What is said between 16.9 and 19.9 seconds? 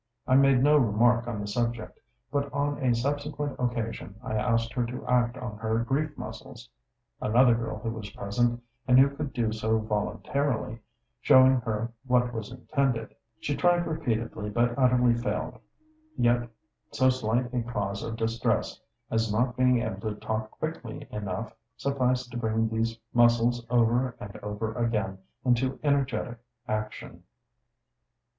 slight a cause of distress as not being